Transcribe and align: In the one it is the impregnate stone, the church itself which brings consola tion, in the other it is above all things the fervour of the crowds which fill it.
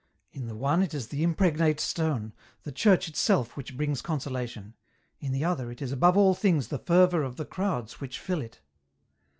In 0.31 0.47
the 0.47 0.55
one 0.55 0.81
it 0.81 0.95
is 0.95 1.09
the 1.09 1.21
impregnate 1.21 1.79
stone, 1.79 2.33
the 2.63 2.71
church 2.71 3.07
itself 3.07 3.55
which 3.55 3.77
brings 3.77 4.01
consola 4.01 4.49
tion, 4.49 4.73
in 5.19 5.31
the 5.31 5.45
other 5.45 5.69
it 5.69 5.79
is 5.79 5.91
above 5.91 6.17
all 6.17 6.33
things 6.33 6.69
the 6.69 6.79
fervour 6.79 7.21
of 7.21 7.35
the 7.35 7.45
crowds 7.45 8.01
which 8.01 8.17
fill 8.17 8.41
it. 8.41 8.61